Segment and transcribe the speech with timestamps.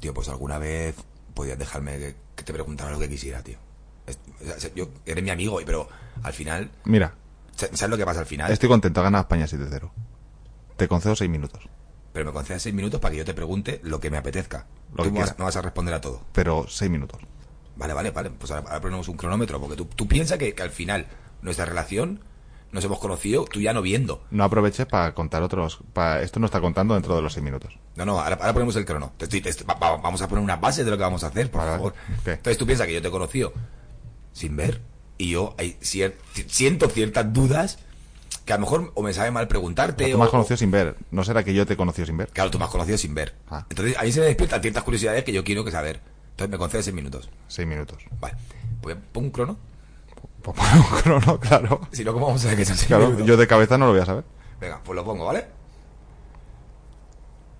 [0.00, 0.94] Tío, pues alguna vez
[1.34, 3.58] podías dejarme que, que te preguntara lo que quisiera, tío.
[4.06, 4.18] Es-
[4.74, 5.88] yo, eres mi amigo, pero
[6.22, 6.70] al final...
[6.84, 7.14] Mira,
[7.56, 8.50] sa- ¿Sabes lo que pasa al final?
[8.52, 9.90] estoy contento, ha ganado España 7-0.
[10.76, 11.68] Te concedo 6 minutos.
[12.12, 14.66] Pero me concedas seis minutos para que yo te pregunte lo que me apetezca.
[14.94, 16.22] Lo Tú que vas, no vas a responder a todo.
[16.32, 17.20] Pero 6 minutos.
[17.76, 18.30] Vale, vale, vale.
[18.30, 21.06] Pues ahora, ahora ponemos un cronómetro, porque tú, tú piensas que, que al final
[21.42, 22.20] nuestra relación
[22.72, 24.22] nos hemos conocido tú ya no viendo.
[24.30, 25.78] No aproveches para contar otros.
[25.92, 26.22] Para...
[26.22, 27.78] Esto no está contando dentro de los 6 minutos.
[27.94, 29.12] No, no, ahora, ahora ponemos el crono.
[29.16, 31.28] Te estoy- te- va- va- vamos a poner una base de lo que vamos a
[31.28, 31.94] hacer, por favor.
[32.24, 32.32] ¿qué?
[32.32, 33.52] Entonces tú piensas que yo te he conocido
[34.32, 34.82] sin ver
[35.18, 36.14] y yo hay cier-
[36.48, 37.78] siento ciertas dudas
[38.44, 40.96] que a lo mejor o me sabe mal preguntarte Tú me has conocido sin ver.
[41.10, 42.28] ¿No será que yo te he conocido sin ver?
[42.28, 43.34] Claro, tú me has conocido sin ver.
[43.50, 43.64] Ah.
[43.70, 46.00] Entonces ahí se me despiertan ciertas curiosidades que yo quiero que saber.
[46.30, 47.30] Entonces me concedes seis minutos.
[47.48, 47.96] 6 minutos.
[48.20, 48.34] Vale.
[48.82, 49.56] Pues pongo un crono.
[50.42, 51.80] Pues pon un crono, claro.
[51.92, 53.26] Si no, ¿cómo vamos a ver que son seis Claro, minutos?
[53.26, 54.24] yo de cabeza no lo voy a saber.
[54.60, 55.46] Venga, pues lo pongo, ¿vale?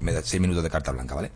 [0.00, 1.30] Me da seis minutos de carta blanca, ¿vale?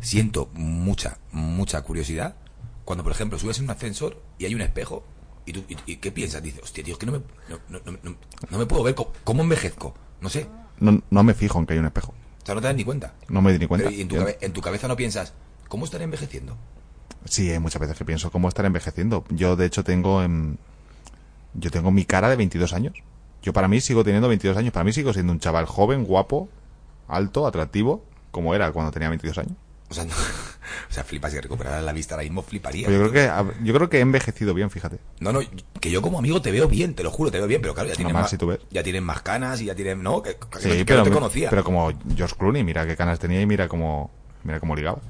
[0.00, 2.36] Siento mucha, mucha curiosidad
[2.84, 5.04] cuando, por ejemplo, subes en un ascensor y hay un espejo
[5.46, 6.42] y tú, y, y ¿qué piensas?
[6.42, 8.16] Dices, hostia, tío, es que no me, no, no- no- no-
[8.50, 9.94] no me puedo ver co- cómo envejezco.
[10.20, 10.46] No sé.
[10.80, 12.12] No, no me fijo en que hay un espejo.
[12.42, 13.14] O sea, no te das ni cuenta.
[13.28, 13.86] No me di ni cuenta.
[13.88, 15.32] Pero, y en, tu cabe- en tu cabeza no piensas,
[15.68, 16.56] ¿cómo estaré envejeciendo?
[17.24, 19.24] Sí, hay muchas veces que pienso cómo estar envejeciendo.
[19.30, 20.58] Yo, de hecho, tengo en...
[21.54, 22.94] Yo tengo mi cara de 22 años.
[23.42, 24.72] Yo para mí sigo teniendo 22 años.
[24.72, 26.48] Para mí sigo siendo un chaval joven, guapo,
[27.08, 29.52] alto, atractivo, como era cuando tenía 22 años.
[29.88, 30.12] O sea, no-
[30.90, 32.86] o sea flipas si recuperaras la vista ahora mismo, fliparía.
[32.86, 34.98] Pues yo creo que yo creo que he envejecido bien, fíjate.
[35.18, 35.40] No, no,
[35.80, 37.88] que yo como amigo te veo bien, te lo juro, te veo bien, pero claro,
[37.88, 38.60] ya tienes, Normal, más, si tú ves.
[38.70, 41.10] ya tienes más canas y ya tienes, no, que, que Sí, que pero, no te
[41.10, 41.50] conocía.
[41.50, 44.10] pero como George Clooney, mira qué canas tenía y mira cómo
[44.44, 45.00] mira cómo ligaba.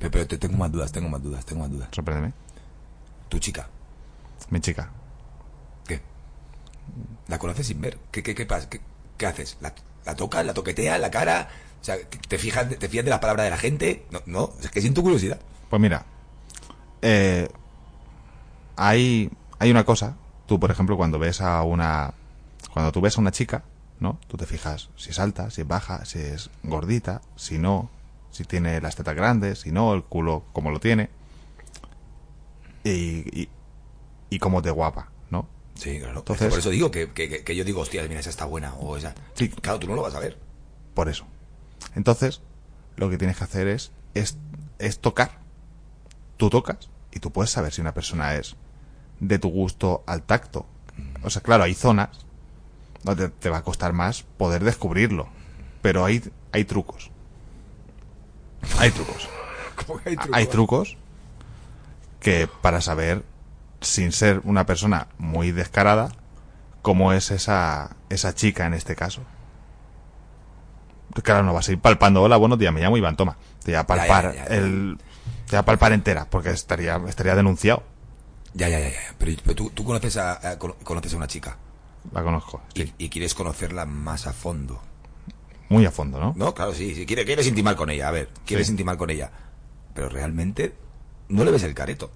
[0.00, 1.88] Pero, pero te tengo más dudas, tengo más dudas, tengo más dudas.
[1.92, 2.32] Sorpréndeme.
[3.28, 3.68] Tu chica,
[4.50, 4.90] Mi chica.
[7.28, 7.98] ¿La conoces sin ver?
[8.10, 8.68] ¿Qué, qué, qué pasa?
[8.68, 8.80] ¿Qué,
[9.16, 9.56] qué haces?
[9.60, 9.74] ¿La,
[10.04, 10.44] ¿La tocas?
[10.44, 11.00] ¿La toqueteas?
[11.00, 11.48] ¿La cara?
[11.80, 14.06] O sea, ¿te fijas, te fías de las palabras de la gente?
[14.10, 15.38] No, no, es que curiosidad.
[15.68, 16.06] Pues mira,
[17.02, 17.48] eh,
[18.76, 20.16] hay, hay una cosa.
[20.46, 22.14] Tú, por ejemplo, cuando ves a una.
[22.72, 23.64] Cuando tú ves a una chica,
[24.00, 24.18] ¿no?
[24.28, 27.90] Tú te fijas si es alta, si es baja, si es gordita, si no,
[28.30, 31.10] si tiene las tetas grandes, si no, el culo como lo tiene.
[32.82, 33.48] Y, y,
[34.30, 35.08] y cómo te guapa.
[35.74, 36.18] Sí, claro.
[36.20, 39.14] Entonces- por eso digo que, que, yo digo, hostia, mira, esa está buena o esa.
[39.34, 39.48] Sí.
[39.48, 40.38] Claro, tú no lo vas a ver.
[40.94, 41.26] Por eso.
[41.94, 42.40] Entonces,
[42.96, 44.36] lo que tienes que hacer es, es,
[44.78, 45.38] es tocar.
[46.36, 48.56] Tú tocas y tú puedes saber si una persona es
[49.20, 50.66] de tu gusto al tacto.
[51.22, 52.10] O sea, claro, hay zonas
[53.02, 55.28] donde te va a costar más poder descubrirlo.
[55.82, 57.10] Pero hay, hay trucos.
[58.78, 59.28] Hay trucos.
[59.86, 60.36] ¿Cómo que hay truco?
[60.36, 60.96] Hay trucos
[62.20, 63.22] que para saber,
[63.80, 66.10] sin ser una persona muy descarada,
[66.82, 69.22] cómo es esa, esa chica en este caso.
[71.22, 73.36] Claro, no vas a ir palpando, hola, buenos días, me llamo Iván, toma.
[73.62, 74.56] Te voy a palpar ya, ya, ya.
[74.56, 74.98] el...
[75.46, 77.82] Te voy a palpar entera, porque estaría, estaría denunciado.
[78.54, 78.98] Ya, ya, ya, ya.
[79.18, 81.56] Pero, pero tú, tú conoces, a, a- cono- conoces a una chica
[82.12, 82.62] La conozco.
[82.74, 84.80] y, quieres conocerla más a fondo.
[85.68, 86.34] Muy a fondo, ¿no?
[86.36, 87.06] No, claro, sí, sí.
[87.06, 88.72] Quieres, quieres intimar con ella, a ver, quieres Sí.
[88.72, 89.30] intimar con ella.
[89.94, 90.74] Pero realmente
[91.28, 92.10] no le ves el careto.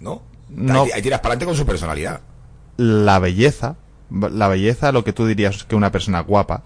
[0.00, 0.22] ¿No?
[0.54, 0.82] No.
[0.82, 2.20] Ahí, ahí tiras para adelante con su personalidad.
[2.76, 3.76] La belleza,
[4.10, 6.62] la belleza, lo que tú dirías que una persona guapa,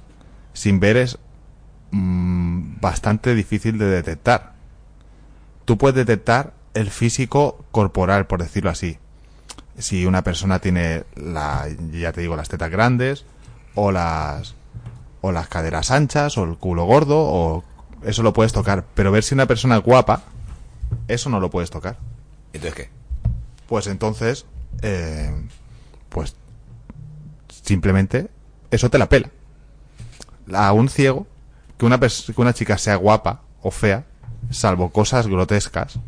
[0.53, 1.19] sin ver es
[1.91, 4.55] mm, bastante difícil de detectar.
[5.65, 8.99] Tú puedes detectar el físico corporal, por decirlo así.
[9.79, 13.25] Si una persona tiene la, ya te digo, las tetas grandes,
[13.75, 14.55] o las,
[15.21, 17.65] o las caderas anchas, o el culo gordo, o
[18.05, 18.85] eso lo puedes tocar.
[18.95, 20.23] Pero ver si una persona es guapa,
[21.09, 21.97] eso no lo puedes tocar.
[22.53, 23.04] Entonces, ¿qué?
[23.75, 24.47] Pues entonces,
[24.83, 25.33] eh,
[26.09, 26.37] pues
[27.49, 28.29] simplemente
[28.71, 29.31] eso te la pela.
[30.53, 31.27] A un ciego,
[31.77, 34.05] que una, que una chica sea guapa o fea,
[34.51, 35.99] salvo cosas grotescas,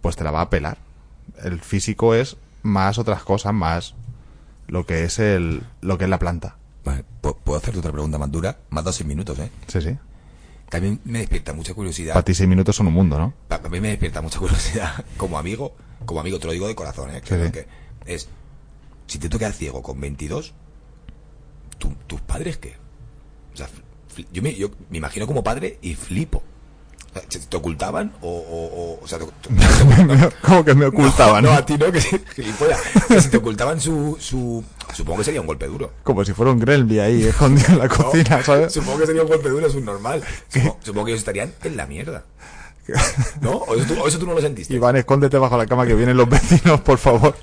[0.00, 0.76] pues te la va a pelar.
[1.44, 3.94] El físico es más otras cosas, más
[4.66, 6.56] lo que es el, lo que es la planta.
[6.84, 8.56] Vale, ¿pu- ¿puedo hacerte otra pregunta más dura?
[8.70, 9.52] Más dos seis minutos, ¿eh?
[9.68, 9.96] Sí, sí.
[10.68, 12.14] También me despierta mucha curiosidad.
[12.14, 13.34] Para ti seis minutos son un mundo, ¿no?
[13.48, 15.74] Pa- A mí me despierta mucha curiosidad como amigo,
[16.04, 17.20] como amigo, te lo digo de corazón, ¿eh?
[17.24, 17.52] Sí, sí.
[17.52, 17.66] Que
[18.06, 18.28] es,
[19.06, 20.52] si te toca ciego con 22,
[21.78, 22.74] ¿tu- ¿tus padres qué?
[23.52, 23.68] O sea,
[24.32, 26.42] yo me, yo me imagino como padre y flipo.
[27.28, 28.12] ¿Se ¿Te ocultaban?
[28.22, 28.66] O, o,
[28.98, 31.44] o, o sea, te, te- ¿Cómo que me ocultaban?
[31.44, 32.80] No, a ti no, que gilipollas.
[33.06, 34.64] Que si te ocultaban su, su...
[34.94, 35.92] Supongo que sería un golpe duro.
[36.02, 38.72] Como si fuera un Gremlin ahí escondido en la cocina, ¿sabes?
[38.72, 40.22] Supongo que sería un golpe duro, es un normal.
[40.48, 42.24] Supongo, supongo que ellos estarían en la mierda.
[43.40, 43.52] ¿No?
[43.52, 44.74] ¿O eso tú, o eso tú no lo sentiste?
[44.74, 47.34] Iván, escóndete bajo la cama que vienen los vecinos, por favor.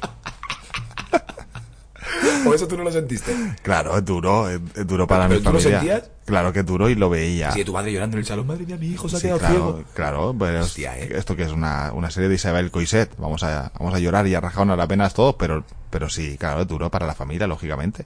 [2.47, 3.33] ¿O eso tú no lo sentiste?
[3.61, 5.79] Claro, es duro, es, es duro para ¿Pero mi tú lo familia.
[5.79, 6.11] sentías?
[6.25, 7.51] Claro que es duro y lo veía.
[7.51, 8.47] Sí, tu madre llorando en el salón.
[8.47, 9.83] Madre mía, mi hijo se ha Sí, quedado claro, ciego.
[9.93, 11.09] claro, pero Hostia, ¿eh?
[11.15, 14.35] esto que es una, una serie de Isabel Coiset, vamos a, vamos a llorar y
[14.35, 18.05] a rajarnos las penas todos, pero, pero sí, claro, es duro para la familia, lógicamente.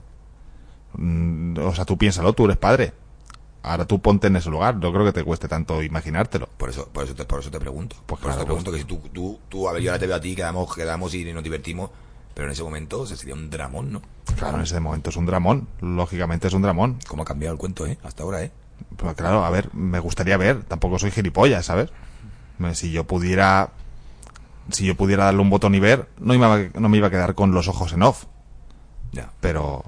[0.94, 2.92] Mm, o sea, tú piénsalo, tú eres padre.
[3.62, 6.48] Ahora tú ponte en ese lugar, no creo que te cueste tanto imaginártelo.
[6.56, 7.96] Por eso, por eso te, por eso te pregunto.
[8.06, 10.06] Pues por eso te pregunto que si tú, tú, tú, a ver, yo ahora te
[10.06, 11.90] veo a ti, quedamos, quedamos y nos divertimos,
[12.36, 14.02] pero en ese momento o sea, sería un dramón, ¿no?
[14.36, 16.98] Claro, en ese momento es un dramón, lógicamente es un dramón.
[17.08, 17.96] ¿Cómo ha cambiado el cuento, eh?
[18.02, 18.52] Hasta ahora, eh.
[18.98, 21.88] Pues claro, a ver, me gustaría ver, tampoco soy gilipollas, ¿sabes?
[22.74, 23.70] Si yo pudiera,
[24.70, 27.34] si yo pudiera darle un botón y ver, no, iba, no me iba a quedar
[27.34, 28.26] con los ojos en off.
[29.12, 29.30] Ya.
[29.40, 29.84] pero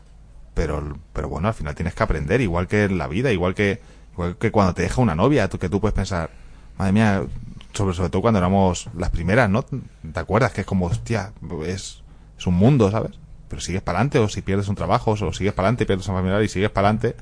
[0.54, 3.82] pero pero bueno al final tienes que aprender igual que en la vida igual que
[4.12, 6.30] igual que cuando te deja una novia tú, que tú puedes pensar
[6.78, 7.24] madre mía
[7.74, 11.32] sobre sobre todo cuando éramos las primeras no te acuerdas que es como hostia
[11.66, 12.02] es
[12.38, 13.18] es un mundo sabes
[13.48, 16.06] pero sigues para adelante o si pierdes un trabajo o sigues para adelante y pierdes
[16.08, 17.16] un familiar y sigues para adelante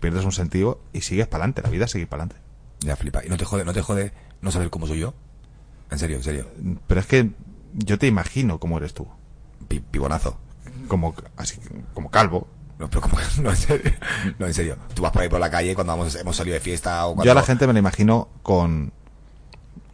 [0.00, 2.42] pierdes un sentido y sigues para adelante la vida es seguir para adelante
[2.80, 3.24] Ya flipa.
[3.24, 5.14] ¿Y no te jode, no te jode no saber cómo soy yo?
[5.90, 6.46] En serio, en serio.
[6.86, 7.30] pero es que
[7.74, 9.06] yo te imagino cómo eres tú
[9.68, 10.38] Pi- pibonazo.
[10.88, 11.58] como así
[11.94, 12.46] como calvo
[12.78, 13.92] No, pero como no, en serio.
[14.38, 14.76] No, en serio.
[14.94, 17.24] Tú vas por ahí por la calle cuando vamos, hemos salido de fiesta o cuando...
[17.24, 18.92] Yo a la gente me la imagino con,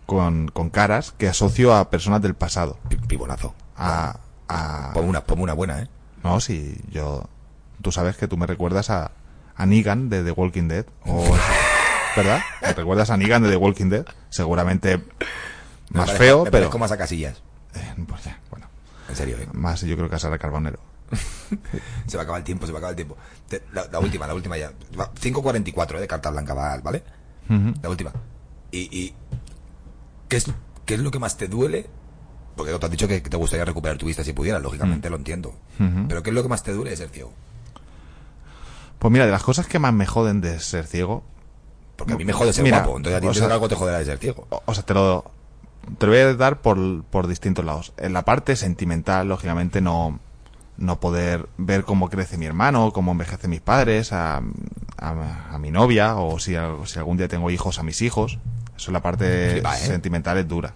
[0.06, 2.78] con, con caras que asocio a personas del pasado.
[2.88, 3.54] Pi- Pibonazo.
[3.76, 4.18] A,
[4.52, 5.88] a- Ponme una, ponme una buena, ¿eh?
[6.22, 7.28] no, si yo,
[7.82, 9.10] tú sabes que tú me recuerdas a,
[9.56, 10.86] a Negan de The Walking Dead.
[11.06, 11.24] O,
[12.16, 12.40] ¿Verdad?
[12.60, 14.04] ¿Me recuerdas a Negan de The Walking Dead?
[14.30, 16.52] Seguramente Me más feo, pero...
[16.52, 17.42] parezco más a casillas.
[17.74, 18.66] Eh, pues ya, bueno.
[19.08, 19.48] En serio, ¿eh?
[19.52, 20.78] Más yo creo que a Sara Carbonero.
[22.06, 23.16] Se va a acabar el tiempo, se va a acabar el tiempo.
[23.48, 24.72] Te- la, la última, la última ya.
[24.98, 26.00] Va, 5.44 ¿eh?
[26.00, 27.02] de carta blanca, va, ¿vale?
[27.82, 28.12] La última.
[28.70, 29.14] Y, y
[30.28, 30.46] ¿qué, es,
[30.86, 31.90] ¿qué es lo que más te duele?
[32.56, 35.54] Porque te has dicho que te gustaría recuperar tu vista si pudieras, lógicamente lo entiendo.
[36.08, 37.32] Pero ¿qué es lo que más te duele de ser ciego?
[38.98, 41.24] Pues mira, de las cosas que más me joden de ser ciego,
[41.96, 43.68] Porque a mí me jode ser Mira, guapo, entonces a ti o te sea- algo
[43.68, 44.46] te joderá de ser ciego.
[44.50, 45.24] o, sea, te lo,
[45.98, 47.92] te lo voy a dar por, por distintos lados.
[47.96, 50.20] En la parte sentimental, lógicamente, no,
[50.76, 54.36] no poder ver cómo crece mi hermano, cómo envejece mis padres, a,
[54.98, 58.38] a, a mi novia, o si, si algún día tengo hijos, a mis hijos.
[58.76, 59.62] Eso en la parte ¿eh?
[59.76, 60.74] sentimental es dura.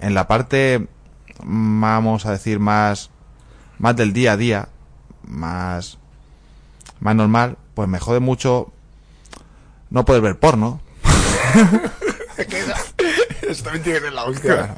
[0.00, 0.86] En la parte,
[1.42, 3.10] vamos a decir, más,
[3.78, 4.68] más del día a día,
[5.26, 5.98] más,
[7.00, 8.72] más normal, pues me jode mucho
[9.90, 10.80] no poder ver porno,
[13.48, 14.74] Eso también tiene que la hostia.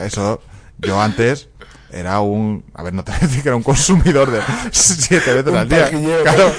[0.00, 0.42] Eso,
[0.78, 1.48] yo antes
[1.92, 2.64] era un.
[2.74, 4.40] A ver, no te voy a decir que era un consumidor de
[4.72, 5.90] siete veces Un al día.
[6.22, 6.52] Claro.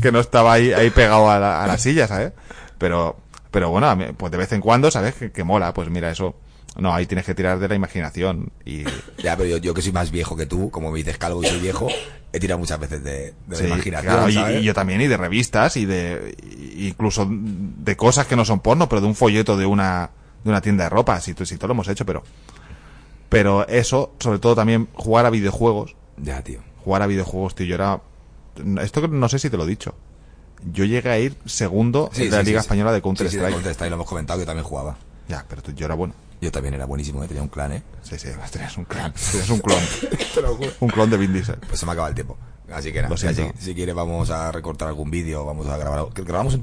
[0.00, 2.32] Que no estaba ahí, ahí pegado a la, a la silla, ¿sabes?
[2.78, 3.16] Pero,
[3.50, 5.14] pero bueno, mí, pues de vez en cuando, ¿sabes?
[5.14, 6.34] Que, que mola, pues mira, eso.
[6.78, 8.50] No, ahí tienes que tirar de la imaginación.
[8.64, 8.84] Y
[9.22, 11.46] Ya, pero yo, yo que soy más viejo que tú, como me dices calvo y
[11.46, 11.88] soy viejo,
[12.32, 14.60] he tirado muchas veces de, de sí, la imaginación, claro, y- ¿sabes?
[14.62, 16.34] y, yo también, y de revistas, y de.
[16.78, 20.10] incluso de cosas que no son porno, pero de un folleto de una,
[20.44, 21.20] de una tienda de ropa.
[21.20, 22.22] Si, si todo lo hemos hecho, pero.
[23.28, 25.94] Pero eso, sobre todo también jugar a videojuegos.
[26.18, 26.60] Ya, tío.
[26.84, 27.66] jugar a videojuegos, tío.
[27.66, 28.00] Yo era.
[28.82, 29.94] Esto no sé si te lo he dicho.
[30.72, 32.60] Yo llegué a ir segundo Sí, en la sí, Liga.
[32.60, 33.46] Española de Sí, sí, Counter-Strike.
[33.46, 34.96] de Counter-Strike lo hemos comentado que yo también jugaba.
[35.28, 36.14] ya, pero tú- yo era bueno.
[36.42, 37.28] Yo también era buenísimo, ¿eh?
[37.28, 37.82] tenía un clan, ¿eh?
[38.02, 39.12] Sí, sí, tenías un clon.
[39.30, 39.78] Tenías un clon.
[40.34, 40.70] Te lo juro.
[40.80, 41.56] un clon de Vin Diesel.
[41.68, 42.36] Pues se me acaba el tiempo.
[42.72, 46.06] Así que nada, si, si quieres vamos a recortar algún vídeo, vamos a grabar.
[46.12, 46.62] Grabamos un...